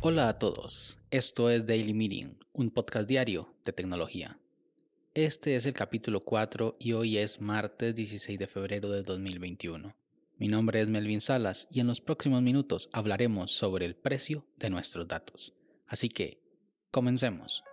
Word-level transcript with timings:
Hola 0.00 0.28
a 0.28 0.38
todos, 0.38 0.98
esto 1.10 1.48
es 1.48 1.66
Daily 1.66 1.94
Meeting, 1.94 2.36
un 2.52 2.70
podcast 2.70 3.08
diario 3.08 3.48
de 3.64 3.72
tecnología. 3.72 4.38
Este 5.14 5.56
es 5.56 5.64
el 5.66 5.72
capítulo 5.72 6.20
4 6.20 6.76
y 6.78 6.92
hoy 6.92 7.18
es 7.18 7.40
martes 7.40 7.94
16 7.94 8.38
de 8.38 8.46
febrero 8.46 8.90
de 8.90 9.02
2021. 9.02 9.96
Mi 10.36 10.48
nombre 10.48 10.80
es 10.80 10.88
Melvin 10.88 11.20
Salas 11.20 11.68
y 11.70 11.80
en 11.80 11.86
los 11.86 12.00
próximos 12.00 12.42
minutos 12.42 12.88
hablaremos 12.92 13.50
sobre 13.50 13.86
el 13.86 13.96
precio 13.96 14.44
de 14.58 14.70
nuestros 14.70 15.08
datos. 15.08 15.54
Así 15.86 16.08
que, 16.08 16.42
comencemos. 16.90 17.64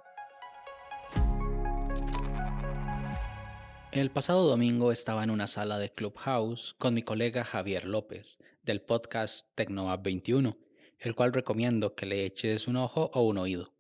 El 3.92 4.10
pasado 4.10 4.48
domingo 4.48 4.94
estaba 4.94 5.22
en 5.22 5.30
una 5.30 5.48
sala 5.48 5.78
de 5.78 5.92
Clubhouse 5.92 6.76
con 6.78 6.94
mi 6.94 7.04
colega 7.04 7.44
Javier 7.44 7.84
López 7.84 8.40
del 8.64 8.82
podcast 8.82 9.50
TecnoApp 9.56 10.02
21, 10.02 10.58
el 11.00 11.14
cual 11.14 11.34
recomiendo 11.34 11.94
que 11.94 12.06
le 12.06 12.24
eches 12.24 12.70
un 12.70 12.78
ojo 12.78 13.12
o 13.14 13.24
un 13.24 13.38
oído. 13.38 13.74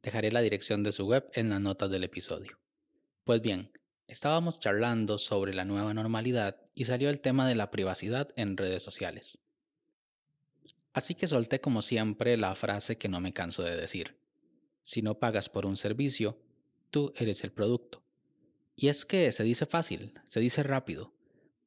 Dejaré 0.00 0.30
la 0.30 0.42
dirección 0.42 0.84
de 0.84 0.92
su 0.92 1.06
web 1.06 1.28
en 1.32 1.50
las 1.50 1.60
notas 1.60 1.90
del 1.90 2.04
episodio. 2.04 2.60
Pues 3.24 3.42
bien, 3.42 3.72
estábamos 4.06 4.60
charlando 4.60 5.18
sobre 5.18 5.54
la 5.54 5.64
nueva 5.64 5.92
normalidad 5.92 6.60
y 6.72 6.84
salió 6.84 7.10
el 7.10 7.18
tema 7.18 7.48
de 7.48 7.56
la 7.56 7.72
privacidad 7.72 8.28
en 8.36 8.56
redes 8.56 8.84
sociales. 8.84 9.40
Así 10.92 11.16
que 11.16 11.26
solté 11.26 11.60
como 11.60 11.82
siempre 11.82 12.36
la 12.36 12.54
frase 12.54 12.96
que 12.96 13.08
no 13.08 13.20
me 13.20 13.32
canso 13.32 13.64
de 13.64 13.74
decir. 13.74 14.20
Si 14.82 15.02
no 15.02 15.18
pagas 15.18 15.48
por 15.48 15.66
un 15.66 15.76
servicio, 15.76 16.38
tú 16.92 17.12
eres 17.16 17.42
el 17.42 17.50
producto. 17.50 18.05
Y 18.76 18.88
es 18.88 19.06
que 19.06 19.32
se 19.32 19.42
dice 19.42 19.64
fácil, 19.64 20.12
se 20.24 20.38
dice 20.38 20.62
rápido, 20.62 21.14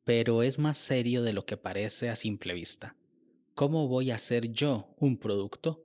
pero 0.03 0.43
es 0.43 0.59
más 0.59 0.77
serio 0.77 1.23
de 1.23 1.33
lo 1.33 1.43
que 1.43 1.57
parece 1.57 2.09
a 2.09 2.15
simple 2.15 2.53
vista. 2.53 2.95
¿Cómo 3.55 3.87
voy 3.87 4.11
a 4.11 4.19
ser 4.19 4.51
yo 4.51 4.93
un 4.97 5.17
producto? 5.17 5.83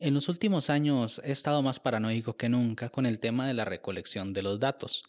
En 0.00 0.12
los 0.14 0.28
últimos 0.28 0.68
años 0.68 1.20
he 1.24 1.32
estado 1.32 1.62
más 1.62 1.80
paranoico 1.80 2.36
que 2.36 2.50
nunca 2.50 2.90
con 2.90 3.06
el 3.06 3.18
tema 3.18 3.48
de 3.48 3.54
la 3.54 3.64
recolección 3.64 4.34
de 4.34 4.42
los 4.42 4.60
datos. 4.60 5.02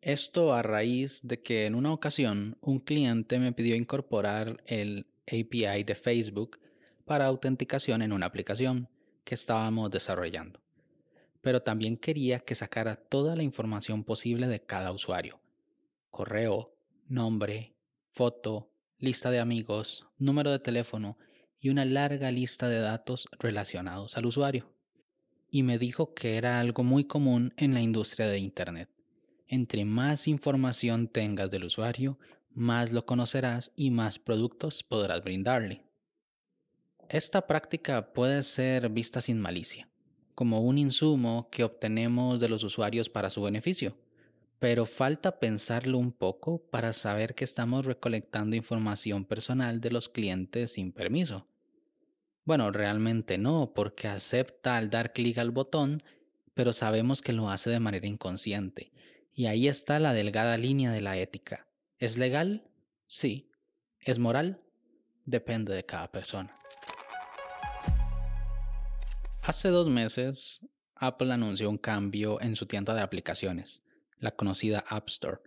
Esto 0.00 0.54
a 0.54 0.62
raíz 0.62 1.20
de 1.24 1.42
que 1.42 1.66
en 1.66 1.74
una 1.74 1.92
ocasión 1.92 2.56
un 2.62 2.78
cliente 2.78 3.38
me 3.38 3.52
pidió 3.52 3.74
incorporar 3.74 4.62
el 4.66 5.06
API 5.26 5.84
de 5.84 5.94
Facebook 5.94 6.58
para 7.04 7.26
autenticación 7.26 8.00
en 8.00 8.12
una 8.12 8.26
aplicación 8.26 8.88
que 9.24 9.34
estábamos 9.34 9.90
desarrollando. 9.90 10.60
Pero 11.40 11.62
también 11.62 11.96
quería 11.96 12.40
que 12.40 12.54
sacara 12.54 12.96
toda 12.96 13.36
la 13.36 13.42
información 13.42 14.04
posible 14.04 14.46
de 14.46 14.60
cada 14.60 14.92
usuario. 14.92 15.40
Correo, 16.10 16.74
nombre, 17.08 17.74
foto, 18.10 18.70
lista 18.98 19.30
de 19.30 19.40
amigos, 19.40 20.06
número 20.18 20.50
de 20.50 20.58
teléfono 20.58 21.16
y 21.58 21.70
una 21.70 21.84
larga 21.84 22.30
lista 22.30 22.68
de 22.68 22.80
datos 22.80 23.28
relacionados 23.38 24.16
al 24.16 24.26
usuario. 24.26 24.72
Y 25.50 25.62
me 25.62 25.78
dijo 25.78 26.14
que 26.14 26.36
era 26.36 26.60
algo 26.60 26.84
muy 26.84 27.04
común 27.04 27.52
en 27.56 27.74
la 27.74 27.80
industria 27.80 28.28
de 28.28 28.38
Internet. 28.38 28.90
Entre 29.46 29.84
más 29.84 30.28
información 30.28 31.08
tengas 31.08 31.50
del 31.50 31.64
usuario, 31.64 32.18
más 32.50 32.92
lo 32.92 33.04
conocerás 33.04 33.72
y 33.74 33.90
más 33.90 34.18
productos 34.18 34.82
podrás 34.82 35.22
brindarle. 35.22 35.84
Esta 37.08 37.46
práctica 37.46 38.12
puede 38.12 38.44
ser 38.44 38.88
vista 38.90 39.20
sin 39.20 39.40
malicia, 39.40 39.88
como 40.40 40.62
un 40.62 40.78
insumo 40.78 41.50
que 41.50 41.64
obtenemos 41.64 42.40
de 42.40 42.48
los 42.48 42.64
usuarios 42.64 43.10
para 43.10 43.28
su 43.28 43.42
beneficio, 43.42 43.98
pero 44.58 44.86
falta 44.86 45.38
pensarlo 45.38 45.98
un 45.98 46.12
poco 46.12 46.62
para 46.70 46.94
saber 46.94 47.34
que 47.34 47.44
estamos 47.44 47.84
recolectando 47.84 48.56
información 48.56 49.26
personal 49.26 49.82
de 49.82 49.90
los 49.90 50.08
clientes 50.08 50.72
sin 50.72 50.92
permiso. 50.92 51.46
Bueno, 52.46 52.72
realmente 52.72 53.36
no, 53.36 53.74
porque 53.74 54.08
acepta 54.08 54.78
al 54.78 54.88
dar 54.88 55.12
clic 55.12 55.36
al 55.36 55.50
botón, 55.50 56.02
pero 56.54 56.72
sabemos 56.72 57.20
que 57.20 57.34
lo 57.34 57.50
hace 57.50 57.68
de 57.68 57.80
manera 57.80 58.06
inconsciente. 58.06 58.92
Y 59.34 59.44
ahí 59.44 59.68
está 59.68 59.98
la 59.98 60.14
delgada 60.14 60.56
línea 60.56 60.90
de 60.90 61.02
la 61.02 61.18
ética. 61.18 61.66
¿Es 61.98 62.16
legal? 62.16 62.64
Sí. 63.04 63.50
¿Es 64.00 64.18
moral? 64.18 64.62
Depende 65.26 65.74
de 65.74 65.84
cada 65.84 66.10
persona. 66.10 66.54
Hace 69.50 69.70
dos 69.70 69.88
meses, 69.88 70.64
Apple 70.94 71.32
anunció 71.32 71.68
un 71.68 71.76
cambio 71.76 72.40
en 72.40 72.54
su 72.54 72.66
tienda 72.66 72.94
de 72.94 73.00
aplicaciones, 73.00 73.82
la 74.20 74.30
conocida 74.30 74.84
App 74.86 75.08
Store 75.08 75.40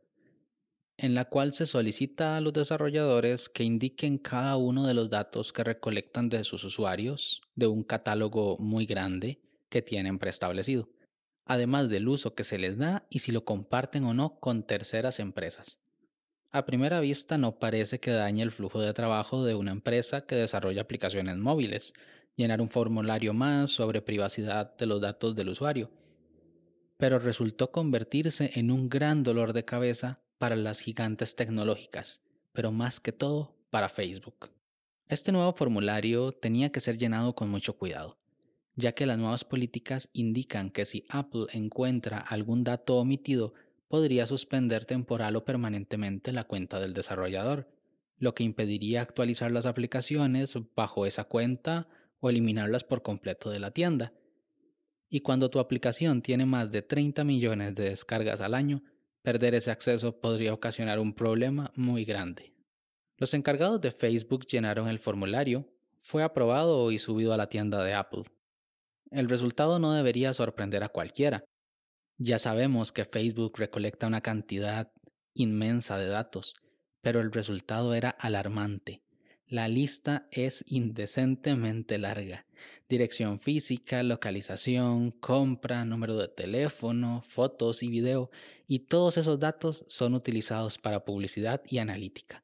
en 0.97 1.15
la 1.15 1.23
cual 1.23 1.53
se 1.53 1.65
solicita 1.65 2.35
a 2.35 2.41
los 2.41 2.51
desarrolladores 2.51 3.47
que 3.47 3.63
indiquen 3.63 4.17
cada 4.17 4.57
uno 4.57 4.85
de 4.85 4.93
los 4.93 5.09
datos 5.09 5.53
que 5.53 5.63
recolectan 5.63 6.27
de 6.27 6.43
sus 6.43 6.65
usuarios 6.65 7.43
de 7.55 7.67
un 7.67 7.81
catálogo 7.83 8.57
muy 8.57 8.85
grande 8.85 9.39
que 9.69 9.81
tienen 9.81 10.19
preestablecido, 10.19 10.89
además 11.45 11.87
del 11.87 12.09
uso 12.09 12.35
que 12.35 12.43
se 12.43 12.57
les 12.57 12.77
da 12.77 13.07
y 13.09 13.19
si 13.19 13.31
lo 13.31 13.45
comparten 13.45 14.03
o 14.03 14.13
no 14.13 14.37
con 14.37 14.63
terceras 14.63 15.21
empresas. 15.21 15.79
A 16.51 16.65
primera 16.65 16.99
vista 16.99 17.37
no 17.37 17.57
parece 17.57 18.01
que 18.01 18.11
dañe 18.11 18.43
el 18.43 18.51
flujo 18.51 18.81
de 18.81 18.93
trabajo 18.93 19.45
de 19.45 19.55
una 19.55 19.71
empresa 19.71 20.25
que 20.25 20.35
desarrolla 20.35 20.81
aplicaciones 20.81 21.37
móviles, 21.37 21.93
llenar 22.35 22.61
un 22.61 22.69
formulario 22.69 23.33
más 23.33 23.71
sobre 23.71 24.01
privacidad 24.01 24.75
de 24.75 24.85
los 24.85 25.01
datos 25.01 25.35
del 25.35 25.49
usuario, 25.49 25.91
pero 26.97 27.19
resultó 27.19 27.71
convertirse 27.71 28.51
en 28.55 28.71
un 28.71 28.89
gran 28.89 29.23
dolor 29.23 29.53
de 29.53 29.65
cabeza 29.65 30.21
para 30.37 30.55
las 30.55 30.79
gigantes 30.79 31.35
tecnológicas, 31.35 32.21
pero 32.51 32.71
más 32.71 32.99
que 32.99 33.11
todo 33.11 33.55
para 33.69 33.89
Facebook. 33.89 34.49
Este 35.09 35.31
nuevo 35.31 35.53
formulario 35.53 36.31
tenía 36.31 36.71
que 36.71 36.79
ser 36.79 36.97
llenado 36.97 37.35
con 37.35 37.49
mucho 37.49 37.77
cuidado, 37.77 38.17
ya 38.75 38.93
que 38.93 39.05
las 39.05 39.17
nuevas 39.17 39.43
políticas 39.43 40.09
indican 40.13 40.69
que 40.69 40.85
si 40.85 41.05
Apple 41.09 41.45
encuentra 41.51 42.19
algún 42.19 42.63
dato 42.63 42.97
omitido, 42.97 43.53
podría 43.87 44.25
suspender 44.25 44.85
temporal 44.85 45.35
o 45.35 45.45
permanentemente 45.45 46.31
la 46.31 46.45
cuenta 46.45 46.79
del 46.79 46.93
desarrollador, 46.93 47.69
lo 48.17 48.33
que 48.33 48.43
impediría 48.43 49.01
actualizar 49.01 49.51
las 49.51 49.65
aplicaciones 49.65 50.57
bajo 50.75 51.05
esa 51.05 51.25
cuenta 51.25 51.87
o 52.23 52.29
eliminarlas 52.29 52.83
por 52.83 53.01
completo 53.01 53.49
de 53.49 53.59
la 53.59 53.71
tienda. 53.71 54.13
Y 55.09 55.19
cuando 55.19 55.49
tu 55.49 55.59
aplicación 55.59 56.21
tiene 56.21 56.45
más 56.45 56.71
de 56.71 56.81
30 56.81 57.23
millones 57.23 57.75
de 57.75 57.89
descargas 57.89 58.41
al 58.41 58.53
año, 58.53 58.81
Perder 59.23 59.55
ese 59.55 59.71
acceso 59.71 60.19
podría 60.19 60.53
ocasionar 60.53 60.99
un 60.99 61.13
problema 61.13 61.71
muy 61.75 62.03
grande. 62.03 62.53
Los 63.17 63.33
encargados 63.33 63.79
de 63.79 63.91
Facebook 63.91 64.45
llenaron 64.45 64.89
el 64.89 64.99
formulario, 64.99 65.65
fue 66.01 66.23
aprobado 66.23 66.91
y 66.91 66.99
subido 66.99 67.33
a 67.33 67.37
la 67.37 67.47
tienda 67.47 67.81
de 67.85 67.93
Apple. 67.93 68.23
El 69.11 69.29
resultado 69.29 69.79
no 69.79 69.93
debería 69.93 70.33
sorprender 70.33 70.83
a 70.83 70.89
cualquiera. 70.89 71.45
Ya 72.17 72.37
sabemos 72.37 72.91
que 72.91 73.05
Facebook 73.05 73.57
recolecta 73.57 74.07
una 74.07 74.19
cantidad 74.19 74.91
inmensa 75.33 75.97
de 75.97 76.07
datos, 76.07 76.55
pero 77.01 77.21
el 77.21 77.31
resultado 77.31 77.93
era 77.93 78.09
alarmante. 78.09 79.02
La 79.53 79.67
lista 79.67 80.27
es 80.31 80.65
indecentemente 80.67 81.99
larga. 81.99 82.47
Dirección 82.89 83.37
física, 83.37 84.01
localización, 84.01 85.11
compra, 85.11 85.85
número 85.85 86.17
de 86.17 86.27
teléfono, 86.27 87.21
fotos 87.27 87.83
y 87.83 87.89
video, 87.89 88.31
y 88.67 88.79
todos 88.79 89.17
esos 89.17 89.37
datos 89.37 89.85
son 89.87 90.15
utilizados 90.15 90.79
para 90.79 91.05
publicidad 91.05 91.61
y 91.69 91.77
analítica. 91.77 92.43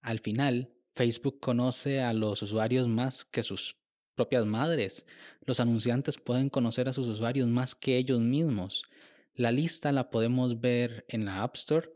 Al 0.00 0.20
final, 0.20 0.70
Facebook 0.94 1.40
conoce 1.40 2.02
a 2.02 2.12
los 2.12 2.40
usuarios 2.40 2.86
más 2.86 3.24
que 3.24 3.42
sus 3.42 3.74
propias 4.14 4.46
madres. 4.46 5.06
Los 5.44 5.58
anunciantes 5.58 6.18
pueden 6.18 6.50
conocer 6.50 6.88
a 6.88 6.92
sus 6.92 7.08
usuarios 7.08 7.48
más 7.48 7.74
que 7.74 7.96
ellos 7.96 8.20
mismos. 8.20 8.84
La 9.34 9.50
lista 9.50 9.90
la 9.90 10.08
podemos 10.08 10.60
ver 10.60 11.04
en 11.08 11.24
la 11.24 11.42
App 11.42 11.56
Store 11.56 11.90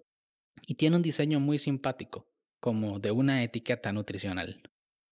y 0.66 0.74
tiene 0.74 0.97
un 0.97 1.03
diseño 1.03 1.39
muy 1.39 1.59
simpático 1.59 2.27
como 2.60 2.98
de 2.98 3.10
una 3.10 3.42
etiqueta 3.42 3.92
nutricional. 3.92 4.62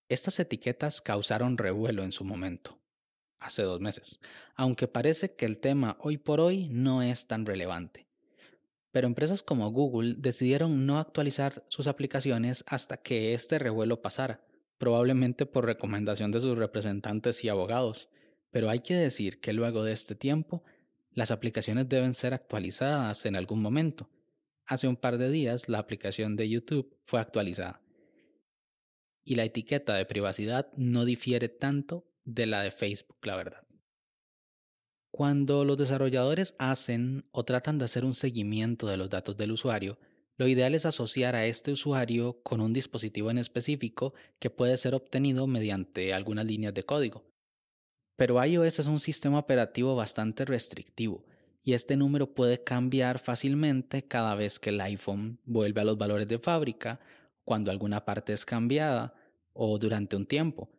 Estas 0.08 0.38
etiquetas 0.38 1.00
causaron 1.00 1.56
revuelo 1.56 2.04
en 2.04 2.12
su 2.12 2.24
momento, 2.24 2.78
hace 3.38 3.62
dos 3.62 3.80
meses, 3.80 4.20
aunque 4.54 4.88
parece 4.88 5.34
que 5.34 5.46
el 5.46 5.58
tema 5.58 5.96
hoy 6.00 6.18
por 6.18 6.40
hoy 6.40 6.68
no 6.68 7.02
es 7.02 7.26
tan 7.26 7.46
relevante. 7.46 8.06
Pero 8.90 9.06
empresas 9.06 9.42
como 9.42 9.70
Google 9.70 10.14
decidieron 10.18 10.86
no 10.86 10.98
actualizar 10.98 11.64
sus 11.68 11.86
aplicaciones 11.86 12.64
hasta 12.66 12.96
que 12.98 13.34
este 13.34 13.58
revuelo 13.58 14.02
pasara, 14.02 14.44
probablemente 14.78 15.46
por 15.46 15.66
recomendación 15.66 16.30
de 16.30 16.40
sus 16.40 16.56
representantes 16.56 17.42
y 17.42 17.48
abogados. 17.48 18.08
Pero 18.50 18.70
hay 18.70 18.80
que 18.80 18.94
decir 18.94 19.40
que 19.40 19.52
luego 19.52 19.82
de 19.82 19.92
este 19.92 20.14
tiempo, 20.14 20.62
las 21.12 21.30
aplicaciones 21.30 21.88
deben 21.88 22.14
ser 22.14 22.34
actualizadas 22.34 23.26
en 23.26 23.36
algún 23.36 23.62
momento, 23.62 24.08
Hace 24.66 24.88
un 24.88 24.96
par 24.96 25.18
de 25.18 25.30
días 25.30 25.68
la 25.68 25.78
aplicación 25.78 26.36
de 26.36 26.48
YouTube 26.48 26.96
fue 27.02 27.20
actualizada 27.20 27.82
y 29.24 29.34
la 29.34 29.44
etiqueta 29.44 29.94
de 29.94 30.06
privacidad 30.06 30.72
no 30.76 31.04
difiere 31.04 31.48
tanto 31.48 32.06
de 32.24 32.46
la 32.46 32.62
de 32.62 32.70
Facebook, 32.70 33.18
la 33.22 33.36
verdad. 33.36 33.66
Cuando 35.10 35.64
los 35.64 35.78
desarrolladores 35.78 36.54
hacen 36.58 37.26
o 37.30 37.44
tratan 37.44 37.78
de 37.78 37.84
hacer 37.84 38.04
un 38.04 38.14
seguimiento 38.14 38.86
de 38.86 38.96
los 38.96 39.08
datos 39.08 39.36
del 39.36 39.52
usuario, 39.52 39.98
lo 40.36 40.48
ideal 40.48 40.74
es 40.74 40.84
asociar 40.84 41.36
a 41.36 41.46
este 41.46 41.70
usuario 41.70 42.42
con 42.42 42.60
un 42.60 42.72
dispositivo 42.72 43.30
en 43.30 43.38
específico 43.38 44.14
que 44.40 44.50
puede 44.50 44.76
ser 44.76 44.94
obtenido 44.94 45.46
mediante 45.46 46.12
algunas 46.12 46.44
líneas 46.44 46.74
de 46.74 46.84
código. 46.84 47.24
Pero 48.16 48.44
iOS 48.44 48.80
es 48.80 48.86
un 48.86 48.98
sistema 48.98 49.38
operativo 49.38 49.94
bastante 49.94 50.44
restrictivo 50.44 51.24
y 51.64 51.72
este 51.72 51.96
número 51.96 52.34
puede 52.34 52.62
cambiar 52.62 53.18
fácilmente 53.18 54.06
cada 54.06 54.36
vez 54.36 54.60
que 54.60 54.70
el 54.70 54.80
iPhone 54.80 55.40
vuelve 55.44 55.80
a 55.80 55.84
los 55.84 55.98
valores 55.98 56.28
de 56.28 56.38
fábrica, 56.38 57.00
cuando 57.44 57.72
alguna 57.72 58.04
parte 58.04 58.32
es 58.32 58.44
cambiada 58.44 59.14
o 59.52 59.78
durante 59.78 60.14
un 60.14 60.26
tiempo, 60.26 60.70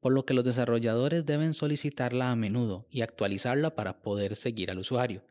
por 0.00 0.12
lo 0.12 0.24
que 0.24 0.34
los 0.34 0.44
desarrolladores 0.44 1.26
deben 1.26 1.54
solicitarla 1.54 2.30
a 2.30 2.36
menudo 2.36 2.86
y 2.90 3.00
actualizarla 3.00 3.74
para 3.74 4.02
poder 4.02 4.36
seguir 4.36 4.70
al 4.70 4.78
usuario 4.78 5.22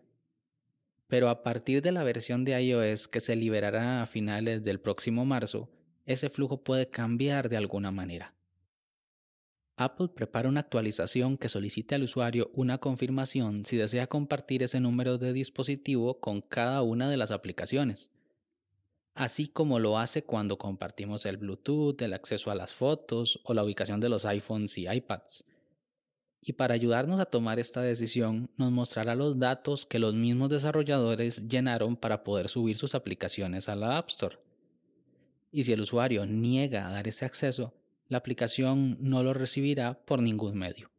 pero 1.14 1.30
a 1.30 1.44
partir 1.44 1.84
de 1.84 1.92
la 1.92 2.04
versión 2.04 2.44
de 2.44 2.60
iOS 2.60 3.08
que 3.08 3.20
se 3.20 3.36
liberará 3.36 4.02
a 4.02 4.08
finales 4.08 4.64
del 4.64 4.80
próximo 4.80 5.26
marzo, 5.26 5.70
ese 6.08 6.28
flujo 6.28 6.64
puede 6.64 6.90
cambiar 6.90 7.50
de 7.50 7.58
alguna 7.58 7.92
manera. 7.92 8.33
Apple 9.84 10.10
prepara 10.10 10.50
una 10.50 10.62
actualización 10.62 11.38
que 11.38 11.50
solicite 11.50 11.96
al 11.96 12.04
usuario 12.04 12.52
una 12.54 12.78
confirmación 12.78 13.66
si 13.66 13.78
desea 13.78 14.08
compartir 14.08 14.64
ese 14.64 14.80
número 14.80 15.18
de 15.18 15.34
dispositivo 15.34 16.20
con 16.20 16.42
cada 16.42 16.82
una 16.82 17.10
de 17.10 17.18
las 17.18 17.32
aplicaciones, 17.32 18.12
así 19.14 19.48
como 19.48 19.80
lo 19.80 19.98
hace 19.98 20.24
cuando 20.24 20.58
compartimos 20.58 21.26
el 21.26 21.38
Bluetooth, 21.38 22.02
el 22.02 22.14
acceso 22.14 22.52
a 22.52 22.56
las 22.56 22.74
fotos 22.74 23.40
o 23.44 23.54
la 23.54 23.64
ubicación 23.64 24.00
de 24.00 24.10
los 24.10 24.26
iPhones 24.26 24.78
y 24.78 24.88
iPads 24.88 25.46
y 26.46 26.54
para 26.54 26.74
ayudarnos 26.74 27.20
a 27.20 27.26
tomar 27.26 27.60
esta 27.60 27.82
decisión 27.82 28.50
nos 28.58 28.72
mostrará 28.72 29.16
los 29.16 29.40
datos 29.40 29.86
que 29.86 30.00
los 30.00 30.14
mismos 30.14 30.50
desarrolladores 30.50 31.48
llenaron 31.48 31.96
para 31.96 32.24
poder 32.24 32.50
subir 32.50 32.78
sus 32.78 32.96
aplicaciones 32.96 33.70
a 33.70 33.76
la 33.76 33.98
App 33.98 34.10
Store. 34.10 34.38
Y 35.52 35.64
si 35.64 35.72
el 35.72 35.82
usuario 35.82 36.26
niega 36.26 36.88
a 36.88 36.92
dar 36.92 37.08
ese 37.08 37.26
acceso, 37.26 37.74
la 38.08 38.18
aplicación 38.18 38.98
no 39.00 39.24
lo 39.24 39.34
recibirá 39.34 40.04
por 40.06 40.22
ningún 40.22 40.58
medio, 40.58 40.92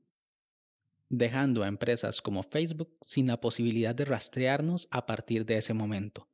dejando 1.09 1.63
a 1.63 1.69
empresas 1.69 2.23
como 2.23 2.43
Facebook 2.43 2.97
sin 3.01 3.27
la 3.27 3.41
posibilidad 3.41 3.95
de 3.95 4.05
rastrearnos 4.05 4.89
a 4.91 5.07
partir 5.07 5.45
de 5.47 5.59
ese 5.59 5.75
momento. 5.75 6.29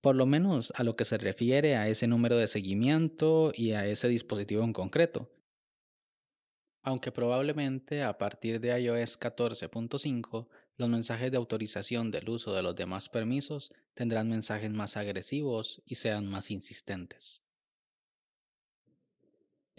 Por 0.00 0.16
lo 0.16 0.26
menos 0.26 0.72
a 0.76 0.82
lo 0.82 0.96
que 0.96 1.04
se 1.04 1.16
refiere 1.18 1.76
a 1.76 1.88
ese 1.88 2.06
número 2.08 2.36
de 2.36 2.48
seguimiento 2.48 3.52
y 3.54 3.72
a 3.72 3.86
ese 3.86 4.08
dispositivo 4.08 4.64
en 4.64 4.72
concreto, 4.72 5.30
aunque 6.82 7.12
probablemente 7.12 8.02
a 8.02 8.18
partir 8.18 8.60
de 8.60 8.80
iOS 8.80 9.18
14.5 9.18 10.48
los 10.76 10.88
mensajes 10.88 11.30
de 11.30 11.36
autorización 11.36 12.10
del 12.10 12.28
uso 12.28 12.52
de 12.52 12.62
los 12.62 12.74
demás 12.74 13.08
permisos 13.08 13.70
tendrán 13.94 14.28
mensajes 14.28 14.70
más 14.70 14.96
agresivos 14.96 15.80
y 15.86 15.94
sean 15.94 16.28
más 16.28 16.50
insistentes. 16.50 17.41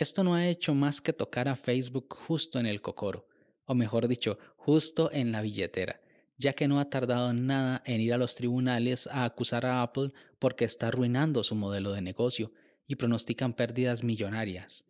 Esto 0.04 0.26
no 0.26 0.36
ha 0.36 0.50
hecho 0.50 0.74
más 0.74 1.00
que 1.00 1.14
tocar 1.14 1.48
a 1.48 1.56
Facebook 1.56 2.14
justo 2.14 2.60
en 2.60 2.66
el 2.66 2.82
cocoro, 2.82 3.26
o 3.64 3.74
mejor 3.74 4.10
dicho, 4.10 4.38
justo 4.58 5.10
en 5.14 5.32
la 5.32 5.40
billetera, 5.40 6.02
ya 6.38 6.52
que 6.52 6.68
no 6.68 6.82
ha 6.82 6.90
tardado 6.90 7.32
nada 7.32 7.82
en 7.86 8.02
ir 8.02 8.14
a 8.14 8.18
los 8.18 8.36
tribunales 8.36 9.08
a 9.08 9.24
acusar 9.24 9.66
a 9.66 9.82
Apple 9.82 10.12
porque 10.40 10.66
está 10.66 10.90
arruinando 10.90 11.42
su 11.42 11.56
modelo 11.56 11.94
de 11.94 12.02
negocio 12.02 12.52
y 12.86 12.98
pronostican 12.98 13.54
pérdidas 13.54 14.04
millonarias. 14.04 14.84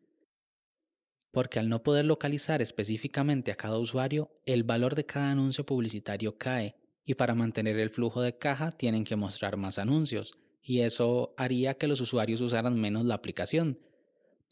Porque 1.29 1.59
al 1.59 1.69
no 1.69 1.83
poder 1.83 2.05
localizar 2.05 2.63
específicamente 2.63 3.51
a 3.51 3.55
cada 3.55 3.77
usuario, 3.77 4.31
el 4.47 4.63
valor 4.63 4.95
de 4.95 5.05
cada 5.05 5.29
anuncio 5.29 5.63
publicitario 5.63 6.39
cae 6.39 6.75
y 7.05 7.13
para 7.13 7.35
mantener 7.35 7.77
el 7.77 7.91
flujo 7.91 8.23
de 8.23 8.39
caja 8.39 8.71
tienen 8.71 9.03
que 9.03 9.15
mostrar 9.15 9.57
más 9.57 9.77
anuncios 9.77 10.33
y 10.59 10.79
eso 10.79 11.35
haría 11.37 11.75
que 11.75 11.87
los 11.87 12.01
usuarios 12.01 12.41
usaran 12.41 12.81
menos 12.81 13.05
la 13.05 13.13
aplicación, 13.13 13.77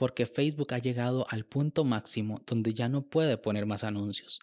porque 0.02 0.26
Facebook 0.26 0.74
ha 0.74 0.80
llegado 0.80 1.28
al 1.30 1.46
punto 1.46 1.84
máximo 1.84 2.42
donde 2.48 2.74
ya 2.74 2.90
no 2.90 3.04
puede 3.04 3.38
poner 3.38 3.68
más 3.68 3.84
anuncios. 3.84 4.40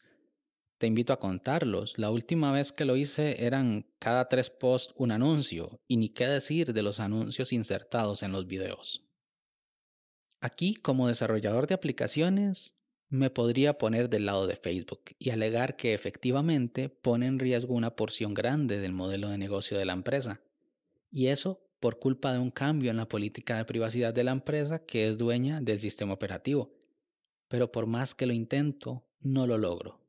Te 0.78 0.86
invito 0.86 1.12
a 1.12 1.18
contarlos. 1.18 1.98
La 1.98 2.12
última 2.12 2.52
vez 2.52 2.70
que 2.70 2.84
lo 2.84 2.94
hice 2.94 3.44
eran 3.44 3.84
cada 3.98 4.28
tres 4.28 4.50
posts 4.50 4.94
un 4.96 5.10
anuncio, 5.10 5.80
y 5.88 5.96
ni 5.96 6.10
qué 6.10 6.28
decir 6.28 6.72
de 6.72 6.82
los 6.82 7.00
anuncios 7.00 7.52
insertados 7.52 8.22
en 8.22 8.30
los 8.30 8.46
videos. 8.46 9.04
Aquí, 10.40 10.76
como 10.76 11.08
desarrollador 11.08 11.66
de 11.66 11.74
aplicaciones, 11.74 12.76
me 13.08 13.28
podría 13.28 13.78
poner 13.78 14.08
del 14.08 14.26
lado 14.26 14.46
de 14.46 14.54
Facebook 14.54 15.16
y 15.18 15.30
alegar 15.30 15.74
que 15.74 15.92
efectivamente 15.92 16.88
pone 16.88 17.26
en 17.26 17.40
riesgo 17.40 17.74
una 17.74 17.96
porción 17.96 18.32
grande 18.32 18.78
del 18.78 18.92
modelo 18.92 19.28
de 19.28 19.38
negocio 19.38 19.76
de 19.76 19.86
la 19.86 19.94
empresa. 19.94 20.40
Y 21.10 21.26
eso 21.26 21.67
por 21.80 21.98
culpa 21.98 22.32
de 22.32 22.38
un 22.38 22.50
cambio 22.50 22.90
en 22.90 22.96
la 22.96 23.08
política 23.08 23.56
de 23.56 23.64
privacidad 23.64 24.12
de 24.12 24.24
la 24.24 24.32
empresa 24.32 24.84
que 24.84 25.08
es 25.08 25.18
dueña 25.18 25.60
del 25.60 25.80
sistema 25.80 26.12
operativo. 26.12 26.72
Pero 27.48 27.72
por 27.72 27.86
más 27.86 28.14
que 28.14 28.26
lo 28.26 28.32
intento, 28.32 29.06
no 29.20 29.46
lo 29.46 29.58
logro. 29.58 30.00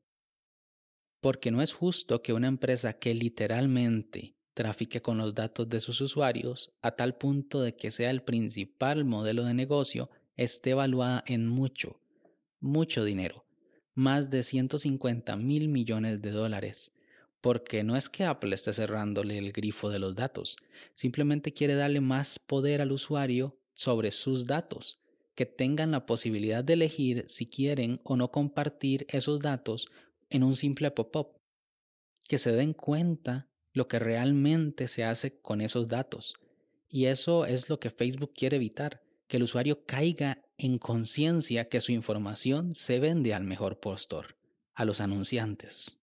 Porque 1.20 1.50
no 1.50 1.62
es 1.62 1.72
justo 1.72 2.22
que 2.22 2.32
una 2.32 2.48
empresa 2.48 2.94
que 2.94 3.14
literalmente 3.14 4.34
trafique 4.54 5.00
con 5.00 5.18
los 5.18 5.34
datos 5.34 5.68
de 5.68 5.80
sus 5.80 6.00
usuarios 6.00 6.72
a 6.82 6.92
tal 6.92 7.16
punto 7.16 7.62
de 7.62 7.72
que 7.72 7.90
sea 7.90 8.10
el 8.10 8.22
principal 8.22 9.04
modelo 9.04 9.44
de 9.44 9.54
negocio 9.54 10.10
esté 10.36 10.70
evaluada 10.70 11.22
en 11.26 11.46
mucho, 11.46 12.00
mucho 12.60 13.04
dinero, 13.04 13.44
más 13.94 14.30
de 14.30 14.42
150 14.42 15.36
mil 15.36 15.68
millones 15.68 16.20
de 16.20 16.30
dólares, 16.30 16.92
porque 17.40 17.82
no 17.82 17.96
es 17.96 18.08
que 18.08 18.24
Apple 18.24 18.54
esté 18.54 18.72
cerrándole 18.72 19.38
el 19.38 19.52
grifo 19.52 19.88
de 19.88 19.98
los 19.98 20.14
datos, 20.14 20.56
simplemente 20.94 21.52
quiere 21.52 21.74
darle 21.74 22.00
más 22.00 22.38
poder 22.38 22.82
al 22.82 22.92
usuario 22.92 23.58
sobre 23.74 24.10
sus 24.10 24.46
datos, 24.46 24.98
que 25.34 25.46
tengan 25.46 25.90
la 25.90 26.06
posibilidad 26.06 26.62
de 26.62 26.74
elegir 26.74 27.24
si 27.28 27.46
quieren 27.46 28.00
o 28.04 28.16
no 28.16 28.30
compartir 28.30 29.06
esos 29.08 29.40
datos 29.40 29.88
en 30.28 30.42
un 30.42 30.56
simple 30.56 30.90
pop-up, 30.90 31.38
que 32.28 32.38
se 32.38 32.52
den 32.52 32.74
cuenta 32.74 33.48
lo 33.72 33.88
que 33.88 33.98
realmente 33.98 34.88
se 34.88 35.04
hace 35.04 35.40
con 35.40 35.60
esos 35.60 35.88
datos. 35.88 36.34
Y 36.88 37.06
eso 37.06 37.46
es 37.46 37.68
lo 37.68 37.80
que 37.80 37.90
Facebook 37.90 38.32
quiere 38.34 38.56
evitar, 38.56 39.02
que 39.28 39.36
el 39.36 39.44
usuario 39.44 39.84
caiga 39.86 40.42
en 40.58 40.78
conciencia 40.78 41.68
que 41.68 41.80
su 41.80 41.92
información 41.92 42.74
se 42.74 42.98
vende 42.98 43.32
al 43.32 43.44
mejor 43.44 43.78
postor, 43.78 44.36
a 44.74 44.84
los 44.84 45.00
anunciantes. 45.00 45.99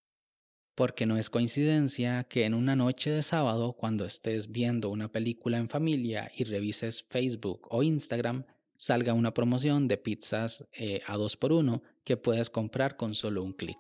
Porque 0.77 1.07
no 1.07 1.17
es 1.17 1.31
coincidencia 1.31 2.25
que 2.25 2.45
en 2.45 2.53
una 2.53 2.75
noche 2.75 3.09
de 3.09 3.23
sábado, 3.23 3.73
cuando 3.73 4.05
estés 4.05 4.51
viendo 4.51 4.91
una 4.91 5.11
película 5.11 5.57
en 5.57 5.69
familia 5.69 6.31
y 6.37 6.43
revises 6.43 7.01
Facebook 7.01 7.67
o 7.71 7.81
Instagram, 7.81 8.45
salga 8.75 9.13
una 9.13 9.33
promoción 9.33 9.87
de 9.87 9.97
pizzas 9.97 10.67
eh, 10.73 11.01
a 11.07 11.17
2x1 11.17 11.81
que 12.03 12.15
puedes 12.15 12.51
comprar 12.51 12.95
con 12.95 13.15
solo 13.15 13.41
un 13.41 13.53
clic. 13.53 13.79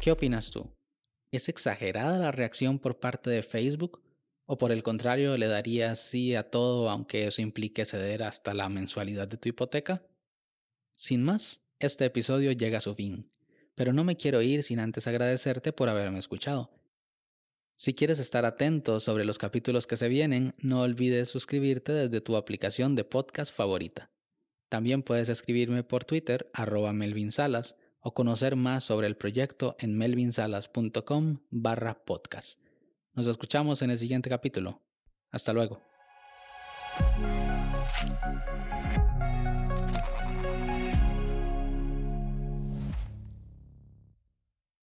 ¿Qué 0.00 0.10
opinas 0.10 0.50
tú? 0.50 0.70
¿Es 1.30 1.50
exagerada 1.50 2.18
la 2.18 2.32
reacción 2.32 2.78
por 2.78 2.98
parte 2.98 3.28
de 3.28 3.42
Facebook 3.42 4.00
¿O 4.46 4.58
por 4.58 4.72
el 4.72 4.82
contrario, 4.82 5.36
le 5.38 5.48
darías 5.48 5.98
sí 5.98 6.34
a 6.34 6.50
todo 6.50 6.90
aunque 6.90 7.26
eso 7.26 7.40
implique 7.40 7.84
ceder 7.84 8.22
hasta 8.22 8.52
la 8.52 8.68
mensualidad 8.70 9.28
de 9.28 9.38
tu 9.38 9.50
hipoteca? 9.50 10.02
Sin 10.92 11.24
más, 11.24 11.62
este 11.78 12.04
episodio 12.04 12.52
llega 12.52 12.78
a 12.78 12.82
su 12.82 12.94
fin, 12.94 13.30
pero 13.74 13.92
no 13.92 14.04
me 14.04 14.16
quiero 14.16 14.42
ir 14.42 14.62
sin 14.62 14.78
antes 14.78 15.06
agradecerte 15.06 15.72
por 15.72 15.88
haberme 15.88 16.18
escuchado. 16.18 16.70
Si 17.76 17.92
quieres 17.92 18.20
estar 18.20 18.44
atento 18.44 19.00
sobre 19.00 19.24
los 19.24 19.38
capítulos 19.38 19.86
que 19.86 19.96
se 19.96 20.08
vienen, 20.08 20.54
no 20.58 20.82
olvides 20.82 21.28
suscribirte 21.28 21.92
desde 21.92 22.20
tu 22.20 22.36
aplicación 22.36 22.94
de 22.94 23.04
podcast 23.04 23.54
favorita. 23.54 24.10
También 24.68 25.02
puedes 25.02 25.28
escribirme 25.28 25.82
por 25.82 26.04
Twitter, 26.04 26.50
arroba 26.52 26.92
Melvin 26.92 27.32
Salas, 27.32 27.76
o 28.00 28.14
conocer 28.14 28.54
más 28.54 28.84
sobre 28.84 29.06
el 29.06 29.16
proyecto 29.16 29.76
en 29.78 29.96
melvinsalas.com 29.96 31.38
barra 31.50 32.04
podcast. 32.04 32.60
Nos 33.14 33.26
escuchamos 33.26 33.82
en 33.82 33.90
el 33.90 33.98
siguiente 33.98 34.28
capítulo. 34.28 34.82
Hasta 35.30 35.52
luego. 35.52 35.80